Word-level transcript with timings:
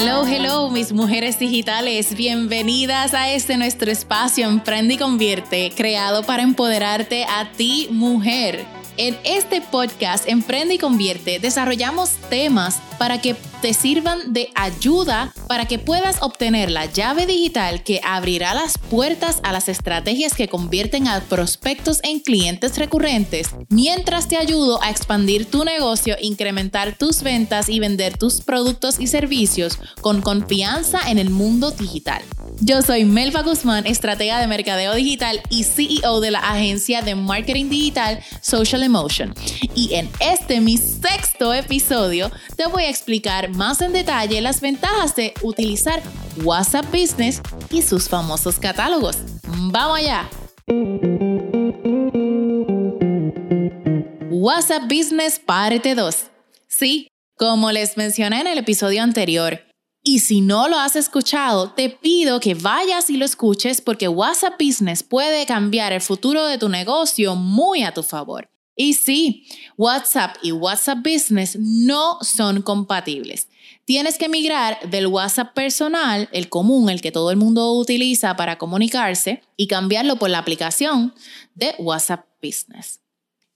Hello, 0.00 0.24
hello, 0.24 0.70
mis 0.70 0.92
mujeres 0.92 1.40
digitales. 1.40 2.14
Bienvenidas 2.14 3.14
a 3.14 3.32
este 3.32 3.56
nuestro 3.56 3.90
espacio 3.90 4.46
Emprende 4.46 4.94
y 4.94 4.96
Convierte, 4.96 5.72
creado 5.76 6.22
para 6.22 6.44
empoderarte 6.44 7.24
a 7.24 7.50
ti, 7.50 7.88
mujer. 7.90 8.64
En 8.96 9.16
este 9.24 9.60
podcast 9.60 10.28
Emprende 10.28 10.74
y 10.74 10.78
Convierte 10.78 11.40
desarrollamos 11.40 12.10
temas 12.30 12.80
para 12.98 13.20
que 13.20 13.36
te 13.62 13.74
sirvan 13.74 14.32
de 14.32 14.50
ayuda 14.54 15.32
para 15.48 15.66
que 15.66 15.78
puedas 15.78 16.22
obtener 16.22 16.70
la 16.70 16.86
llave 16.86 17.26
digital 17.26 17.82
que 17.82 18.00
abrirá 18.04 18.54
las 18.54 18.78
puertas 18.78 19.40
a 19.42 19.52
las 19.52 19.68
estrategias 19.68 20.34
que 20.34 20.48
convierten 20.48 21.08
a 21.08 21.20
prospectos 21.20 22.00
en 22.02 22.20
clientes 22.20 22.76
recurrentes, 22.76 23.50
mientras 23.68 24.28
te 24.28 24.36
ayudo 24.36 24.82
a 24.82 24.90
expandir 24.90 25.46
tu 25.46 25.64
negocio, 25.64 26.16
incrementar 26.20 26.96
tus 26.96 27.22
ventas 27.22 27.68
y 27.68 27.80
vender 27.80 28.16
tus 28.16 28.42
productos 28.42 29.00
y 29.00 29.06
servicios 29.06 29.78
con 30.00 30.20
confianza 30.20 31.00
en 31.08 31.18
el 31.18 31.30
mundo 31.30 31.70
digital. 31.70 32.22
Yo 32.60 32.82
soy 32.82 33.04
Melva 33.04 33.42
Guzmán, 33.42 33.86
estratega 33.86 34.40
de 34.40 34.46
mercadeo 34.46 34.94
digital 34.94 35.40
y 35.48 35.64
CEO 35.64 36.20
de 36.20 36.30
la 36.30 36.40
agencia 36.40 37.02
de 37.02 37.14
marketing 37.14 37.68
digital 37.68 38.20
Social 38.40 38.82
Emotion. 38.82 39.34
Y 39.74 39.94
en 39.94 40.10
este 40.20 40.60
mi 40.60 40.76
sexto 40.76 41.27
episodio 41.40 42.30
te 42.56 42.66
voy 42.66 42.84
a 42.84 42.90
explicar 42.90 43.50
más 43.50 43.80
en 43.80 43.92
detalle 43.92 44.40
las 44.40 44.60
ventajas 44.60 45.14
de 45.16 45.32
utilizar 45.42 46.02
WhatsApp 46.42 46.86
Business 46.92 47.40
y 47.70 47.82
sus 47.82 48.08
famosos 48.08 48.58
catálogos. 48.58 49.16
¡Vamos 49.46 49.98
allá! 49.98 50.28
WhatsApp 54.30 54.82
Business 54.84 55.38
parte 55.38 55.94
2. 55.94 56.16
Sí, 56.66 57.08
como 57.36 57.72
les 57.72 57.96
mencioné 57.96 58.40
en 58.40 58.46
el 58.48 58.58
episodio 58.58 59.02
anterior, 59.02 59.60
y 60.02 60.20
si 60.20 60.40
no 60.40 60.68
lo 60.68 60.78
has 60.78 60.96
escuchado, 60.96 61.72
te 61.72 61.90
pido 61.90 62.40
que 62.40 62.54
vayas 62.54 63.10
y 63.10 63.16
lo 63.16 63.24
escuches 63.24 63.80
porque 63.80 64.08
WhatsApp 64.08 64.54
Business 64.58 65.02
puede 65.02 65.44
cambiar 65.46 65.92
el 65.92 66.00
futuro 66.00 66.46
de 66.46 66.58
tu 66.58 66.68
negocio 66.68 67.34
muy 67.34 67.82
a 67.82 67.92
tu 67.92 68.02
favor. 68.02 68.48
Y 68.80 68.94
sí, 68.94 69.44
WhatsApp 69.76 70.36
y 70.40 70.52
WhatsApp 70.52 70.98
Business 70.98 71.58
no 71.58 72.18
son 72.22 72.62
compatibles. 72.62 73.48
Tienes 73.84 74.18
que 74.18 74.28
migrar 74.28 74.78
del 74.88 75.08
WhatsApp 75.08 75.52
personal, 75.52 76.28
el 76.30 76.48
común, 76.48 76.88
el 76.88 77.00
que 77.00 77.10
todo 77.10 77.32
el 77.32 77.38
mundo 77.38 77.72
utiliza 77.72 78.36
para 78.36 78.56
comunicarse, 78.56 79.42
y 79.56 79.66
cambiarlo 79.66 80.14
por 80.16 80.30
la 80.30 80.38
aplicación 80.38 81.12
de 81.56 81.74
WhatsApp 81.80 82.26
Business. 82.40 83.00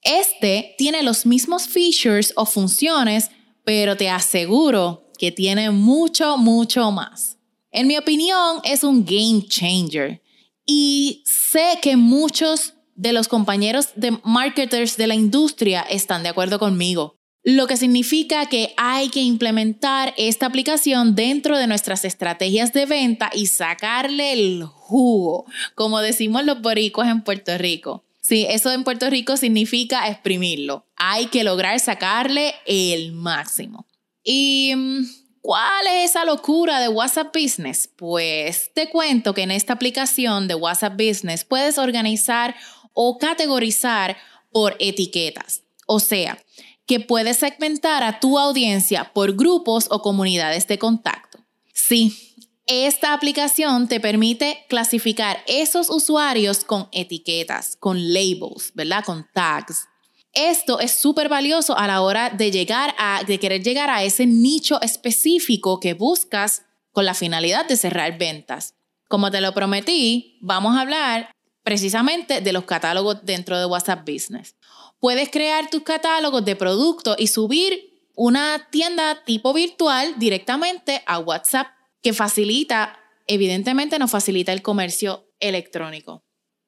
Este 0.02 0.74
tiene 0.76 1.04
los 1.04 1.24
mismos 1.24 1.68
features 1.68 2.32
o 2.34 2.44
funciones, 2.44 3.30
pero 3.62 3.96
te 3.96 4.10
aseguro 4.10 5.08
que 5.18 5.30
tiene 5.30 5.70
mucho, 5.70 6.36
mucho 6.36 6.90
más. 6.90 7.38
En 7.70 7.86
mi 7.86 7.96
opinión, 7.96 8.60
es 8.64 8.82
un 8.82 9.04
game 9.04 9.46
changer. 9.46 10.20
Y 10.66 11.22
sé 11.26 11.78
que 11.80 11.96
muchos 11.96 12.74
de 12.94 13.12
los 13.12 13.28
compañeros 13.28 13.90
de 13.96 14.18
marketers 14.24 14.96
de 14.96 15.06
la 15.06 15.14
industria 15.14 15.82
están 15.82 16.22
de 16.22 16.28
acuerdo 16.28 16.58
conmigo. 16.58 17.16
Lo 17.44 17.66
que 17.66 17.76
significa 17.76 18.46
que 18.46 18.72
hay 18.76 19.08
que 19.08 19.20
implementar 19.20 20.14
esta 20.16 20.46
aplicación 20.46 21.16
dentro 21.16 21.58
de 21.58 21.66
nuestras 21.66 22.04
estrategias 22.04 22.72
de 22.72 22.86
venta 22.86 23.30
y 23.32 23.46
sacarle 23.46 24.32
el 24.32 24.62
jugo, 24.64 25.46
como 25.74 26.00
decimos 26.00 26.44
los 26.44 26.60
boricuas 26.62 27.08
en 27.08 27.22
Puerto 27.22 27.58
Rico. 27.58 28.04
Sí, 28.20 28.46
eso 28.48 28.70
en 28.70 28.84
Puerto 28.84 29.10
Rico 29.10 29.36
significa 29.36 30.08
exprimirlo. 30.08 30.86
Hay 30.94 31.26
que 31.26 31.42
lograr 31.42 31.80
sacarle 31.80 32.54
el 32.66 33.10
máximo. 33.10 33.88
¿Y 34.22 34.72
mm, 34.76 35.04
cuál 35.40 35.86
es 35.88 36.10
esa 36.10 36.24
locura 36.24 36.78
de 36.78 36.86
WhatsApp 36.86 37.34
Business? 37.34 37.88
Pues 37.96 38.70
te 38.72 38.88
cuento 38.88 39.34
que 39.34 39.42
en 39.42 39.50
esta 39.50 39.72
aplicación 39.72 40.46
de 40.46 40.54
WhatsApp 40.54 40.92
Business 40.92 41.44
puedes 41.44 41.78
organizar 41.78 42.54
o 42.94 43.18
categorizar 43.18 44.16
por 44.50 44.76
etiquetas. 44.78 45.62
O 45.86 46.00
sea, 46.00 46.38
que 46.86 47.00
puedes 47.00 47.38
segmentar 47.38 48.02
a 48.02 48.20
tu 48.20 48.38
audiencia 48.38 49.12
por 49.12 49.34
grupos 49.34 49.86
o 49.90 50.02
comunidades 50.02 50.66
de 50.66 50.78
contacto. 50.78 51.38
Sí, 51.72 52.34
esta 52.66 53.12
aplicación 53.12 53.88
te 53.88 54.00
permite 54.00 54.64
clasificar 54.68 55.42
esos 55.46 55.90
usuarios 55.90 56.64
con 56.64 56.88
etiquetas, 56.92 57.76
con 57.76 58.12
labels, 58.12 58.72
¿verdad? 58.74 59.04
Con 59.04 59.26
tags. 59.32 59.88
Esto 60.32 60.80
es 60.80 60.92
súper 60.92 61.28
valioso 61.28 61.76
a 61.76 61.86
la 61.86 62.00
hora 62.00 62.30
de 62.30 62.50
llegar 62.50 62.94
a, 62.98 63.22
de 63.26 63.38
querer 63.38 63.62
llegar 63.62 63.90
a 63.90 64.02
ese 64.02 64.26
nicho 64.26 64.80
específico 64.80 65.80
que 65.80 65.94
buscas 65.94 66.62
con 66.92 67.04
la 67.04 67.14
finalidad 67.14 67.66
de 67.66 67.76
cerrar 67.76 68.16
ventas. 68.16 68.74
Como 69.08 69.30
te 69.30 69.40
lo 69.40 69.52
prometí, 69.52 70.38
vamos 70.40 70.76
a 70.76 70.80
hablar 70.80 71.34
precisamente 71.62 72.40
de 72.40 72.52
los 72.52 72.64
catálogos 72.64 73.24
dentro 73.24 73.58
de 73.58 73.66
WhatsApp 73.66 74.08
Business. 74.08 74.56
Puedes 75.00 75.30
crear 75.30 75.68
tus 75.70 75.82
catálogos 75.82 76.44
de 76.44 76.56
productos 76.56 77.16
y 77.18 77.26
subir 77.26 77.92
una 78.14 78.68
tienda 78.70 79.22
tipo 79.24 79.52
virtual 79.52 80.14
directamente 80.18 81.02
a 81.06 81.18
WhatsApp 81.18 81.68
que 82.02 82.12
facilita, 82.12 82.98
evidentemente 83.26 83.98
nos 83.98 84.10
facilita 84.10 84.52
el 84.52 84.62
comercio 84.62 85.28
electrónico. 85.40 86.24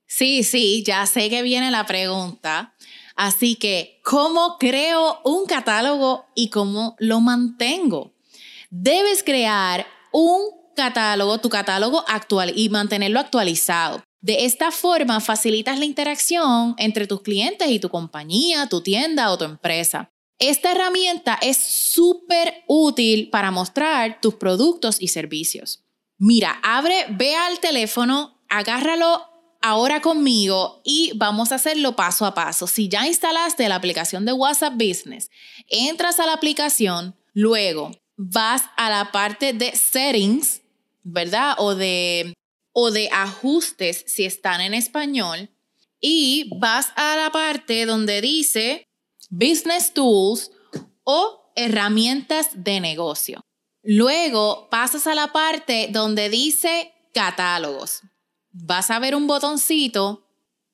Sí, 0.07 0.43
sí, 0.45 0.83
ya 0.87 1.07
sé 1.07 1.31
que 1.31 1.43
viene 1.43 1.71
la 1.71 1.87
pregunta. 1.87 2.75
Así 3.17 3.57
que, 3.57 4.01
¿cómo 4.05 4.57
creo 4.59 5.21
un 5.25 5.47
catálogo 5.47 6.27
y 6.35 6.51
cómo 6.51 6.97
lo 6.99 7.21
mantengo? 7.21 8.13
Debes 8.71 9.23
crear 9.23 9.87
un 10.13 10.41
catálogo, 10.75 11.39
tu 11.39 11.49
catálogo 11.49 12.05
actual 12.09 12.53
y 12.57 12.69
mantenerlo 12.69 13.21
actualizado. 13.21 14.03
De 14.25 14.47
esta 14.47 14.71
forma 14.71 15.21
facilitas 15.21 15.79
la 15.79 15.85
interacción 15.85 16.75
entre 16.79 17.07
tus 17.07 17.21
clientes 17.21 17.69
y 17.69 17.79
tu 17.79 17.91
compañía, 17.91 18.71
tu 18.71 18.81
tienda 18.81 19.31
o 19.31 19.37
tu 19.37 19.45
empresa. 19.45 20.11
Esta 20.39 20.73
herramienta 20.73 21.39
es 21.43 21.59
súper 21.59 22.65
útil 22.67 23.29
para 23.29 23.51
mostrar 23.51 24.23
tus 24.23 24.37
productos 24.37 24.97
y 24.99 25.09
servicios. 25.09 25.85
Mira, 26.17 26.59
abre, 26.63 27.05
ve 27.11 27.37
al 27.37 27.61
teléfono, 27.61 28.41
agárralo 28.49 29.27
ahora 29.61 30.01
conmigo 30.01 30.81
y 30.87 31.13
vamos 31.17 31.53
a 31.53 31.57
hacerlo 31.57 31.95
paso 31.95 32.25
a 32.25 32.33
paso. 32.33 32.67
Si 32.67 32.89
ya 32.89 33.07
instalaste 33.07 33.69
la 33.69 33.75
aplicación 33.75 34.25
de 34.25 34.33
WhatsApp 34.33 34.73
Business, 34.73 35.31
entras 35.69 36.19
a 36.19 36.25
la 36.25 36.33
aplicación, 36.33 37.15
luego 37.35 37.91
vas 38.17 38.63
a 38.79 38.89
la 38.89 39.13
parte 39.13 39.53
de 39.53 39.77
settings, 39.77 40.63
¿verdad? 41.03 41.57
O 41.59 41.75
de 41.75 42.33
o 42.75 42.91
de 42.91 43.09
ajustes 43.11 44.05
si 44.07 44.27
están 44.27 44.61
en 44.61 44.75
español 44.75 45.49
y 46.01 46.51
vas 46.59 46.93
a 46.97 47.17
la 47.17 47.31
parte 47.31 47.87
donde 47.87 48.21
dice 48.21 48.87
Business 49.31 49.95
Tools 49.95 50.51
o 51.05 51.53
herramientas 51.57 52.51
de 52.53 52.81
negocio. 52.81 53.41
Luego 53.83 54.69
pasas 54.71 55.07
a 55.07 55.15
la 55.15 55.33
parte 55.33 55.89
donde 55.91 56.29
dice 56.29 56.93
catálogos. 57.15 58.03
Vas 58.51 58.91
a 58.91 58.99
ver 58.99 59.15
un 59.15 59.27
botoncito, 59.27 60.27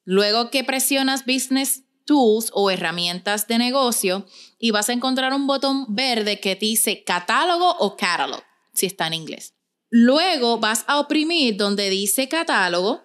luego 0.04 0.50
que 0.50 0.64
presionas 0.64 1.26
Business 1.26 1.84
Tools 2.06 2.50
o 2.54 2.70
herramientas 2.70 3.46
de 3.46 3.58
negocio 3.58 4.26
y 4.58 4.70
vas 4.70 4.88
a 4.88 4.94
encontrar 4.94 5.32
un 5.34 5.46
botón 5.46 5.86
verde 5.94 6.40
que 6.40 6.56
dice 6.56 7.04
catálogo 7.04 7.70
o 7.78 7.96
catalog, 7.96 8.42
si 8.72 8.86
está 8.86 9.06
en 9.06 9.14
inglés. 9.14 9.54
Luego 9.90 10.58
vas 10.58 10.84
a 10.86 11.00
oprimir 11.00 11.56
donde 11.56 11.90
dice 11.90 12.28
catálogo 12.28 13.02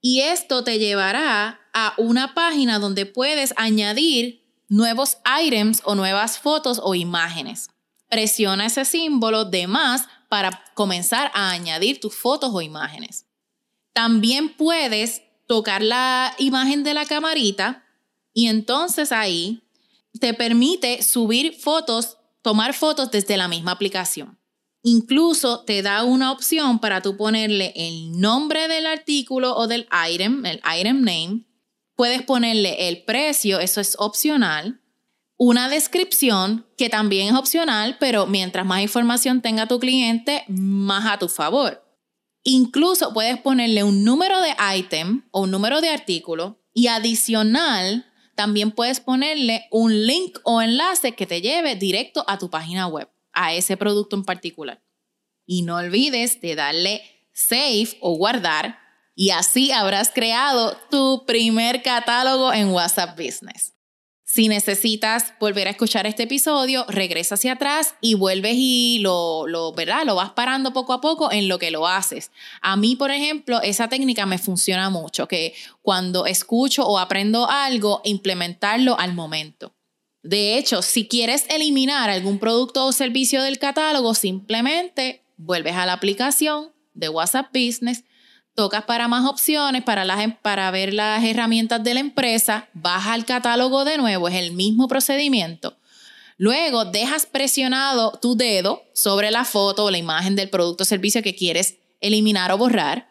y 0.00 0.20
esto 0.20 0.64
te 0.64 0.78
llevará 0.78 1.60
a 1.72 1.94
una 1.98 2.34
página 2.34 2.78
donde 2.78 3.06
puedes 3.06 3.54
añadir 3.56 4.44
nuevos 4.68 5.18
items 5.40 5.82
o 5.84 5.94
nuevas 5.94 6.38
fotos 6.38 6.80
o 6.82 6.94
imágenes. 6.94 7.70
Presiona 8.08 8.66
ese 8.66 8.84
símbolo 8.84 9.44
de 9.44 9.68
más 9.68 10.08
para 10.28 10.64
comenzar 10.74 11.30
a 11.34 11.50
añadir 11.50 12.00
tus 12.00 12.14
fotos 12.14 12.50
o 12.52 12.60
imágenes. 12.60 13.26
También 13.92 14.56
puedes 14.56 15.22
tocar 15.46 15.82
la 15.82 16.34
imagen 16.38 16.82
de 16.82 16.94
la 16.94 17.06
camarita 17.06 17.84
y 18.32 18.48
entonces 18.48 19.12
ahí 19.12 19.62
te 20.20 20.34
permite 20.34 21.02
subir 21.02 21.54
fotos, 21.54 22.16
tomar 22.42 22.74
fotos 22.74 23.10
desde 23.10 23.36
la 23.36 23.48
misma 23.48 23.72
aplicación. 23.72 24.38
Incluso 24.88 25.64
te 25.64 25.82
da 25.82 26.04
una 26.04 26.30
opción 26.30 26.78
para 26.78 27.02
tú 27.02 27.16
ponerle 27.16 27.72
el 27.74 28.20
nombre 28.20 28.68
del 28.68 28.86
artículo 28.86 29.56
o 29.56 29.66
del 29.66 29.88
item, 30.08 30.46
el 30.46 30.62
item 30.78 30.98
name. 30.98 31.44
Puedes 31.96 32.22
ponerle 32.22 32.86
el 32.86 33.02
precio, 33.02 33.58
eso 33.58 33.80
es 33.80 33.96
opcional. 33.98 34.80
Una 35.36 35.68
descripción, 35.68 36.68
que 36.76 36.88
también 36.88 37.34
es 37.34 37.34
opcional, 37.34 37.96
pero 37.98 38.28
mientras 38.28 38.64
más 38.64 38.80
información 38.80 39.42
tenga 39.42 39.66
tu 39.66 39.80
cliente, 39.80 40.44
más 40.46 41.12
a 41.12 41.18
tu 41.18 41.28
favor. 41.28 41.84
Incluso 42.44 43.12
puedes 43.12 43.40
ponerle 43.40 43.82
un 43.82 44.04
número 44.04 44.40
de 44.40 44.54
item 44.76 45.24
o 45.32 45.40
un 45.40 45.50
número 45.50 45.80
de 45.80 45.88
artículo 45.88 46.60
y 46.72 46.86
adicional, 46.86 48.06
también 48.36 48.70
puedes 48.70 49.00
ponerle 49.00 49.66
un 49.72 50.06
link 50.06 50.38
o 50.44 50.62
enlace 50.62 51.16
que 51.16 51.26
te 51.26 51.40
lleve 51.40 51.74
directo 51.74 52.24
a 52.28 52.38
tu 52.38 52.50
página 52.50 52.86
web 52.86 53.08
a 53.36 53.54
ese 53.54 53.76
producto 53.76 54.16
en 54.16 54.24
particular. 54.24 54.82
Y 55.46 55.62
no 55.62 55.76
olvides 55.76 56.40
de 56.40 56.56
darle 56.56 57.02
save 57.32 57.96
o 58.00 58.16
guardar 58.16 58.80
y 59.14 59.30
así 59.30 59.70
habrás 59.70 60.10
creado 60.12 60.76
tu 60.90 61.24
primer 61.26 61.82
catálogo 61.82 62.52
en 62.52 62.70
WhatsApp 62.70 63.16
Business. 63.16 63.76
Si 64.24 64.48
necesitas 64.48 65.32
volver 65.38 65.68
a 65.68 65.70
escuchar 65.70 66.06
este 66.06 66.24
episodio, 66.24 66.84
regresa 66.88 67.36
hacia 67.36 67.52
atrás 67.52 67.94
y 68.00 68.14
vuelves 68.14 68.56
y 68.56 68.98
lo, 68.98 69.46
lo, 69.46 69.72
¿verdad? 69.72 70.04
lo 70.04 70.16
vas 70.16 70.32
parando 70.32 70.72
poco 70.72 70.92
a 70.92 71.00
poco 71.00 71.30
en 71.30 71.48
lo 71.48 71.58
que 71.60 71.70
lo 71.70 71.86
haces. 71.86 72.32
A 72.60 72.76
mí, 72.76 72.96
por 72.96 73.12
ejemplo, 73.12 73.62
esa 73.62 73.88
técnica 73.88 74.26
me 74.26 74.38
funciona 74.38 74.90
mucho, 74.90 75.28
que 75.28 75.54
cuando 75.80 76.26
escucho 76.26 76.84
o 76.84 76.98
aprendo 76.98 77.48
algo, 77.48 78.00
implementarlo 78.04 78.98
al 78.98 79.14
momento. 79.14 79.75
De 80.26 80.58
hecho, 80.58 80.82
si 80.82 81.06
quieres 81.06 81.44
eliminar 81.48 82.10
algún 82.10 82.40
producto 82.40 82.84
o 82.84 82.90
servicio 82.90 83.42
del 83.42 83.60
catálogo, 83.60 84.12
simplemente 84.12 85.22
vuelves 85.36 85.76
a 85.76 85.86
la 85.86 85.92
aplicación 85.92 86.72
de 86.94 87.08
WhatsApp 87.08 87.46
Business, 87.54 88.02
tocas 88.56 88.84
para 88.86 89.06
más 89.06 89.24
opciones, 89.24 89.84
para, 89.84 90.04
las, 90.04 90.20
em, 90.20 90.32
para 90.32 90.68
ver 90.72 90.92
las 90.92 91.22
herramientas 91.22 91.84
de 91.84 91.94
la 91.94 92.00
empresa, 92.00 92.68
vas 92.72 93.06
al 93.06 93.24
catálogo 93.24 93.84
de 93.84 93.98
nuevo, 93.98 94.26
es 94.26 94.34
el 94.34 94.50
mismo 94.50 94.88
procedimiento. 94.88 95.76
Luego 96.38 96.84
dejas 96.84 97.26
presionado 97.26 98.18
tu 98.20 98.36
dedo 98.36 98.82
sobre 98.94 99.30
la 99.30 99.44
foto 99.44 99.84
o 99.84 99.90
la 99.92 99.98
imagen 99.98 100.34
del 100.34 100.50
producto 100.50 100.82
o 100.82 100.86
servicio 100.86 101.22
que 101.22 101.36
quieres 101.36 101.76
eliminar 102.00 102.50
o 102.50 102.58
borrar. 102.58 103.08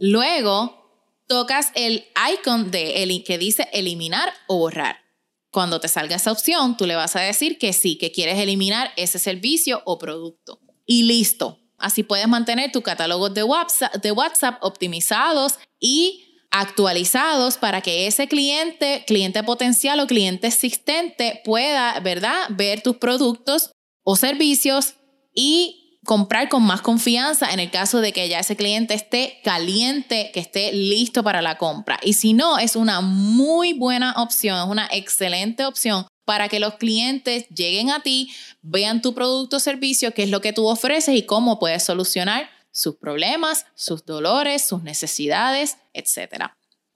Luego 0.00 0.90
tocas 1.26 1.72
el 1.74 2.06
icon 2.32 2.70
de 2.70 3.02
el, 3.02 3.22
que 3.22 3.36
dice 3.36 3.68
eliminar 3.74 4.32
o 4.46 4.56
borrar. 4.56 5.03
Cuando 5.54 5.80
te 5.80 5.88
salga 5.88 6.16
esa 6.16 6.32
opción, 6.32 6.76
tú 6.76 6.84
le 6.84 6.96
vas 6.96 7.16
a 7.16 7.20
decir 7.20 7.58
que 7.58 7.72
sí, 7.72 7.96
que 7.96 8.10
quieres 8.10 8.38
eliminar 8.38 8.90
ese 8.96 9.18
servicio 9.18 9.82
o 9.86 9.98
producto. 9.98 10.60
Y 10.84 11.04
listo, 11.04 11.60
Así 11.76 12.02
puedes 12.02 12.26
mantener 12.28 12.72
tu 12.72 12.82
catálogo 12.82 13.28
de 13.28 13.42
WhatsApp, 13.42 13.94
de 13.96 14.10
WhatsApp 14.10 14.56
optimizados 14.62 15.58
y 15.78 16.40
actualizados 16.50 17.58
para 17.58 17.82
que 17.82 18.06
ese 18.06 18.26
cliente, 18.26 19.04
cliente 19.06 19.42
potencial 19.42 20.00
o 20.00 20.06
cliente 20.06 20.46
existente 20.46 21.42
pueda, 21.44 21.98
¿verdad?, 22.00 22.46
ver 22.50 22.80
tus 22.80 22.96
productos 22.96 23.70
o 24.02 24.16
servicios 24.16 24.94
y 25.34 25.83
comprar 26.04 26.48
con 26.48 26.62
más 26.62 26.82
confianza 26.82 27.52
en 27.52 27.60
el 27.60 27.70
caso 27.70 28.00
de 28.00 28.12
que 28.12 28.28
ya 28.28 28.40
ese 28.40 28.56
cliente 28.56 28.94
esté 28.94 29.40
caliente, 29.42 30.30
que 30.32 30.40
esté 30.40 30.72
listo 30.72 31.22
para 31.22 31.42
la 31.42 31.58
compra. 31.58 31.98
Y 32.02 32.14
si 32.14 32.32
no, 32.32 32.58
es 32.58 32.76
una 32.76 33.00
muy 33.00 33.72
buena 33.72 34.12
opción, 34.18 34.58
es 34.58 34.68
una 34.68 34.88
excelente 34.92 35.64
opción 35.64 36.06
para 36.24 36.48
que 36.48 36.60
los 36.60 36.74
clientes 36.74 37.48
lleguen 37.48 37.90
a 37.90 38.00
ti, 38.00 38.32
vean 38.62 39.02
tu 39.02 39.14
producto 39.14 39.56
o 39.56 39.60
servicio, 39.60 40.14
qué 40.14 40.22
es 40.24 40.30
lo 40.30 40.40
que 40.40 40.52
tú 40.52 40.66
ofreces 40.66 41.14
y 41.16 41.22
cómo 41.22 41.58
puedes 41.58 41.82
solucionar 41.82 42.48
sus 42.70 42.96
problemas, 42.96 43.66
sus 43.74 44.04
dolores, 44.04 44.66
sus 44.66 44.82
necesidades, 44.82 45.78
etc. 45.92 46.46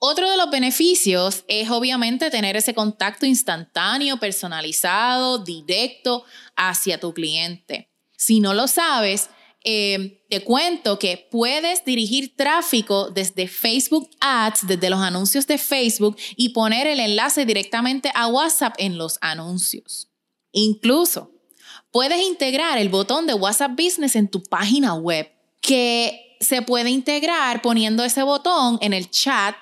Otro 0.01 0.31
de 0.31 0.37
los 0.37 0.51
beneficios 0.51 1.45
es 1.49 1.71
obviamente 1.71 2.31
tener 2.31 2.57
ese 2.57 2.75
contacto 2.75 3.27
instantáneo, 3.27 4.19
personalizado, 4.19 5.39
directo 5.39 6.25
hacia 6.57 7.01
tu 7.01 7.13
cliente. 7.13 7.88
Si 8.19 8.41
no 8.41 8.53
lo 8.53 8.67
sabes, 8.69 9.31
Em, 9.65 10.17
te 10.31 10.45
cuento 10.45 10.99
que 10.99 11.29
puedes 11.31 11.85
dirigir 11.85 12.37
tráfico 12.37 13.11
desde 13.11 13.49
Facebook 13.49 14.09
Ads, 14.21 14.69
desde 14.69 14.89
los 14.89 15.01
anuncios 15.01 15.47
de 15.49 15.59
Facebook 15.59 16.17
y 16.37 16.51
poner 16.51 16.87
el 16.87 17.01
enlace 17.01 17.45
directamente 17.45 18.13
a 18.15 18.29
WhatsApp 18.29 18.75
en 18.79 18.97
los 18.97 19.19
anuncios. 19.21 20.09
Incluso 20.53 21.33
puedes 21.91 22.21
integrar 22.23 22.79
el 22.79 22.89
botón 22.89 23.27
de 23.27 23.35
WhatsApp 23.35 23.73
Business 23.73 24.15
en 24.15 24.29
tu 24.29 24.43
página 24.45 24.95
web, 24.95 25.29
que 25.61 26.37
se 26.41 26.63
puede 26.63 26.91
integrar 26.91 27.61
poniendo 27.61 28.05
ese 28.05 28.23
botón 28.23 28.79
en 28.81 28.93
el 28.93 29.11
chat, 29.11 29.57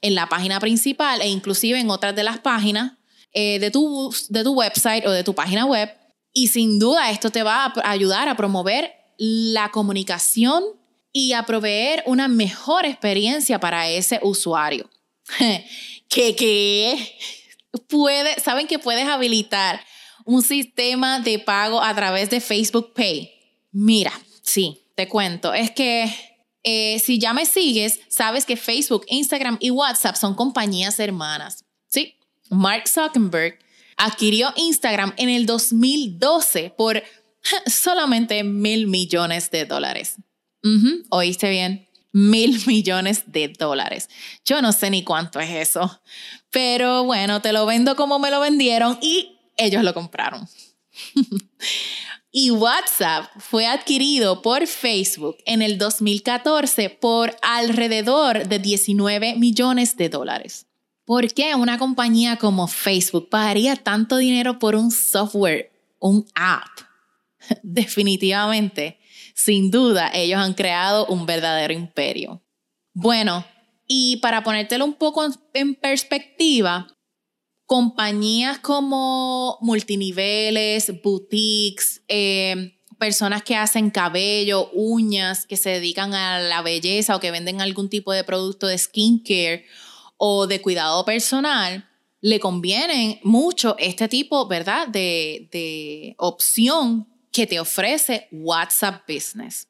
en 0.00 0.14
la 0.14 0.28
página 0.28 0.60
principal 0.60 1.20
e 1.20 1.28
inclusive 1.28 1.78
en 1.78 1.90
otras 1.90 2.16
de 2.16 2.24
las 2.24 2.40
páginas 2.40 2.94
eh, 3.32 3.58
de, 3.58 3.70
tu, 3.70 4.14
de 4.30 4.42
tu 4.42 4.54
website 4.54 5.06
o 5.06 5.10
de 5.10 5.24
tu 5.24 5.34
página 5.34 5.66
web. 5.66 5.90
Y 6.38 6.48
sin 6.48 6.78
duda 6.78 7.10
esto 7.10 7.30
te 7.30 7.42
va 7.42 7.64
a 7.64 7.90
ayudar 7.90 8.28
a 8.28 8.36
promover 8.36 8.92
la 9.16 9.70
comunicación 9.70 10.62
y 11.10 11.32
a 11.32 11.44
proveer 11.44 12.02
una 12.04 12.28
mejor 12.28 12.84
experiencia 12.84 13.58
para 13.58 13.88
ese 13.88 14.20
usuario. 14.22 14.90
que, 16.10 16.36
que 16.36 17.16
puede, 17.88 18.38
saben 18.38 18.66
que 18.66 18.78
puedes 18.78 19.08
habilitar 19.08 19.80
un 20.26 20.42
sistema 20.42 21.20
de 21.20 21.38
pago 21.38 21.82
a 21.82 21.94
través 21.94 22.28
de 22.28 22.42
Facebook 22.42 22.92
Pay. 22.92 23.32
Mira, 23.72 24.12
sí, 24.42 24.82
te 24.94 25.08
cuento, 25.08 25.54
es 25.54 25.70
que 25.70 26.14
eh, 26.64 26.98
si 26.98 27.18
ya 27.18 27.32
me 27.32 27.46
sigues, 27.46 27.98
sabes 28.08 28.44
que 28.44 28.58
Facebook, 28.58 29.06
Instagram 29.08 29.56
y 29.58 29.70
WhatsApp 29.70 30.16
son 30.16 30.34
compañías 30.34 31.00
hermanas. 31.00 31.64
Sí, 31.88 32.14
Mark 32.50 32.86
Zuckerberg 32.88 33.58
adquirió 33.96 34.52
Instagram 34.56 35.14
en 35.16 35.28
el 35.28 35.46
2012 35.46 36.74
por 36.76 37.02
solamente 37.66 38.44
mil 38.44 38.86
millones 38.86 39.50
de 39.50 39.64
dólares. 39.64 40.16
Oíste 41.10 41.48
bien, 41.48 41.86
mil 42.12 42.60
millones 42.66 43.24
de 43.26 43.48
dólares. 43.48 44.08
Yo 44.44 44.62
no 44.62 44.72
sé 44.72 44.90
ni 44.90 45.04
cuánto 45.04 45.38
es 45.38 45.50
eso, 45.50 46.02
pero 46.50 47.04
bueno, 47.04 47.40
te 47.40 47.52
lo 47.52 47.66
vendo 47.66 47.94
como 47.94 48.18
me 48.18 48.30
lo 48.30 48.40
vendieron 48.40 48.98
y 49.00 49.38
ellos 49.56 49.84
lo 49.84 49.94
compraron. 49.94 50.48
y 52.32 52.50
WhatsApp 52.50 53.30
fue 53.38 53.66
adquirido 53.66 54.42
por 54.42 54.66
Facebook 54.66 55.36
en 55.44 55.62
el 55.62 55.78
2014 55.78 56.90
por 56.90 57.36
alrededor 57.42 58.48
de 58.48 58.58
19 58.58 59.36
millones 59.36 59.96
de 59.96 60.08
dólares. 60.08 60.65
¿Por 61.06 61.32
qué 61.32 61.54
una 61.54 61.78
compañía 61.78 62.36
como 62.36 62.66
Facebook 62.66 63.30
pagaría 63.30 63.76
tanto 63.76 64.16
dinero 64.16 64.58
por 64.58 64.74
un 64.74 64.90
software, 64.90 65.70
un 66.00 66.26
app? 66.34 66.86
definitivamente, 67.62 68.98
sin 69.34 69.70
duda, 69.70 70.10
ellos 70.12 70.40
han 70.40 70.54
creado 70.54 71.06
un 71.06 71.26
verdadero 71.26 71.72
imperio. 71.72 72.42
Bueno, 72.92 73.44
y 73.86 74.16
para 74.16 74.42
ponértelo 74.42 74.84
un 74.84 74.94
poco 74.94 75.24
en 75.54 75.74
perspectiva, 75.74 76.88
compañías 77.66 78.58
como 78.58 79.58
multiniveles, 79.60 80.92
boutiques, 81.02 82.02
eh, 82.08 82.80
personas 82.98 83.42
que 83.42 83.54
hacen 83.54 83.90
cabello, 83.90 84.70
uñas, 84.72 85.46
que 85.46 85.56
se 85.56 85.70
dedican 85.70 86.14
a 86.14 86.40
la 86.40 86.62
belleza 86.62 87.14
o 87.14 87.20
que 87.20 87.30
venden 87.30 87.60
algún 87.60 87.90
tipo 87.90 88.12
de 88.12 88.24
producto 88.24 88.66
de 88.66 88.78
skincare 88.78 89.66
o 90.16 90.46
de 90.46 90.60
cuidado 90.60 91.04
personal, 91.04 91.88
le 92.20 92.40
conviene 92.40 93.20
mucho 93.22 93.76
este 93.78 94.08
tipo, 94.08 94.46
¿verdad?, 94.46 94.88
de, 94.88 95.48
de 95.52 96.14
opción 96.18 97.06
que 97.30 97.46
te 97.46 97.60
ofrece 97.60 98.28
WhatsApp 98.32 99.02
Business. 99.06 99.68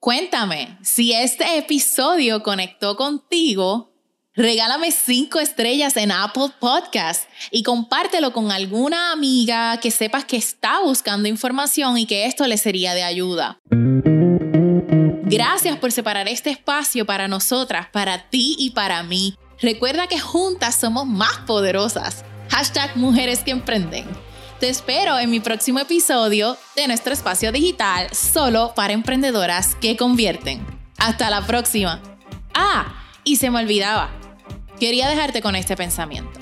Cuéntame, 0.00 0.78
si 0.82 1.12
este 1.12 1.58
episodio 1.58 2.42
conectó 2.42 2.96
contigo, 2.96 3.92
regálame 4.34 4.90
cinco 4.90 5.38
estrellas 5.38 5.96
en 5.96 6.10
Apple 6.10 6.48
Podcast 6.58 7.28
y 7.50 7.62
compártelo 7.62 8.32
con 8.32 8.50
alguna 8.50 9.12
amiga 9.12 9.78
que 9.78 9.90
sepas 9.90 10.24
que 10.24 10.38
está 10.38 10.80
buscando 10.80 11.28
información 11.28 11.98
y 11.98 12.06
que 12.06 12.26
esto 12.26 12.46
le 12.46 12.56
sería 12.56 12.94
de 12.94 13.04
ayuda. 13.04 13.60
Gracias 15.24 15.78
por 15.78 15.92
separar 15.92 16.28
este 16.28 16.50
espacio 16.50 17.06
para 17.06 17.28
nosotras, 17.28 17.88
para 17.92 18.28
ti 18.28 18.56
y 18.58 18.70
para 18.70 19.02
mí. 19.02 19.36
Recuerda 19.62 20.08
que 20.08 20.18
juntas 20.18 20.74
somos 20.74 21.06
más 21.06 21.38
poderosas. 21.46 22.24
Hashtag 22.50 22.96
Mujeres 22.96 23.44
que 23.44 23.52
Emprenden. 23.52 24.04
Te 24.58 24.68
espero 24.68 25.16
en 25.20 25.30
mi 25.30 25.38
próximo 25.38 25.78
episodio 25.78 26.56
de 26.74 26.88
nuestro 26.88 27.12
espacio 27.12 27.52
digital 27.52 28.08
solo 28.12 28.72
para 28.74 28.92
emprendedoras 28.92 29.76
que 29.76 29.96
convierten. 29.96 30.66
Hasta 30.98 31.30
la 31.30 31.46
próxima. 31.46 32.02
Ah, 32.54 32.92
y 33.22 33.36
se 33.36 33.50
me 33.50 33.60
olvidaba. 33.60 34.10
Quería 34.80 35.08
dejarte 35.08 35.40
con 35.40 35.54
este 35.54 35.76
pensamiento. 35.76 36.40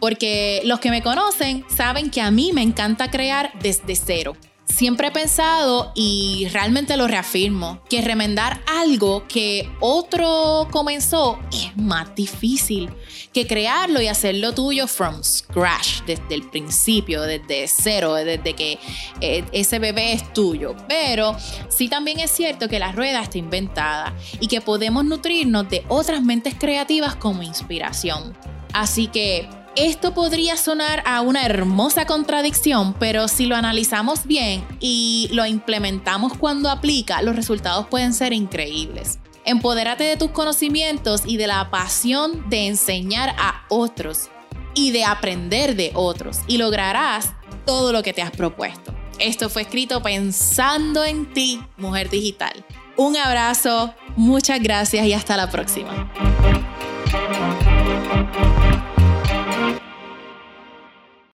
Porque 0.00 0.60
los 0.64 0.80
que 0.80 0.90
me 0.90 1.02
conocen 1.02 1.64
saben 1.68 2.10
que 2.10 2.20
a 2.20 2.32
mí 2.32 2.50
me 2.52 2.62
encanta 2.62 3.12
crear 3.12 3.52
desde 3.60 3.94
cero 3.94 4.36
siempre 4.68 5.08
he 5.08 5.10
pensado 5.10 5.92
y 5.94 6.48
realmente 6.52 6.96
lo 6.96 7.08
reafirmo, 7.08 7.82
que 7.88 8.02
remendar 8.02 8.60
algo 8.66 9.26
que 9.26 9.70
otro 9.80 10.68
comenzó 10.70 11.38
es 11.52 11.76
más 11.76 12.14
difícil 12.14 12.90
que 13.32 13.46
crearlo 13.46 14.00
y 14.00 14.08
hacerlo 14.08 14.52
tuyo 14.52 14.86
from 14.86 15.22
scratch, 15.22 16.02
desde 16.06 16.34
el 16.34 16.48
principio, 16.48 17.22
desde 17.22 17.68
cero, 17.68 18.14
desde 18.14 18.54
que 18.54 18.78
eh, 19.20 19.44
ese 19.52 19.78
bebé 19.78 20.12
es 20.12 20.32
tuyo. 20.32 20.74
Pero 20.88 21.36
sí 21.68 21.88
también 21.88 22.20
es 22.20 22.30
cierto 22.30 22.68
que 22.68 22.78
la 22.78 22.92
rueda 22.92 23.22
está 23.22 23.38
inventada 23.38 24.14
y 24.40 24.48
que 24.48 24.60
podemos 24.60 25.04
nutrirnos 25.04 25.68
de 25.68 25.84
otras 25.88 26.22
mentes 26.22 26.54
creativas 26.54 27.16
como 27.16 27.42
inspiración. 27.42 28.36
Así 28.72 29.08
que 29.08 29.48
Esto 29.78 30.12
podría 30.12 30.56
sonar 30.56 31.04
a 31.06 31.20
una 31.20 31.46
hermosa 31.46 32.04
contradicción, 32.04 32.94
pero 32.94 33.28
si 33.28 33.46
lo 33.46 33.54
analizamos 33.54 34.26
bien 34.26 34.66
y 34.80 35.28
lo 35.30 35.46
implementamos 35.46 36.36
cuando 36.36 36.68
aplica, 36.68 37.22
los 37.22 37.36
resultados 37.36 37.86
pueden 37.86 38.12
ser 38.12 38.32
increíbles. 38.32 39.20
Empodérate 39.44 40.02
de 40.02 40.16
tus 40.16 40.32
conocimientos 40.32 41.22
y 41.26 41.36
de 41.36 41.46
la 41.46 41.70
pasión 41.70 42.50
de 42.50 42.66
enseñar 42.66 43.36
a 43.38 43.62
otros 43.68 44.30
y 44.74 44.90
de 44.90 45.04
aprender 45.04 45.76
de 45.76 45.92
otros 45.94 46.40
y 46.48 46.58
lograrás 46.58 47.32
todo 47.64 47.92
lo 47.92 48.02
que 48.02 48.12
te 48.12 48.20
has 48.20 48.32
propuesto. 48.32 48.92
Esto 49.20 49.48
fue 49.48 49.62
escrito 49.62 50.02
pensando 50.02 51.04
en 51.04 51.32
ti, 51.32 51.62
mujer 51.76 52.10
digital. 52.10 52.64
Un 52.96 53.16
abrazo, 53.16 53.94
muchas 54.16 54.60
gracias 54.60 55.06
y 55.06 55.12
hasta 55.12 55.36
la 55.36 55.48
próxima. 55.48 56.10